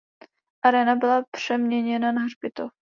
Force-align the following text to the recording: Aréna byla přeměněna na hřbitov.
Aréna 0.63 0.95
byla 0.95 1.23
přeměněna 1.31 2.11
na 2.11 2.21
hřbitov. 2.21 2.71